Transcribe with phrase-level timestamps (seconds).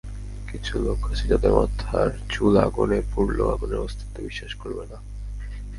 [0.49, 4.97] কিছু লোক আছে যাদের মাথার চুল আগুনে পুড়লেও আগুনের অস্তিত্ব বিশ্বাস করবে না।